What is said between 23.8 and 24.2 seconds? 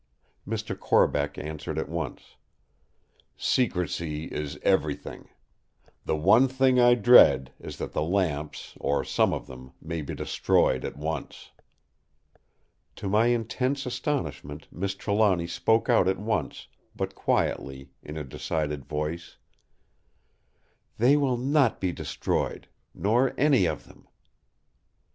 them!"